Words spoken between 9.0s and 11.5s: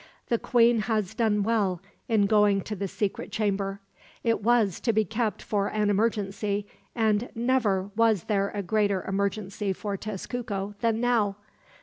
emergency for Tezcuco than now.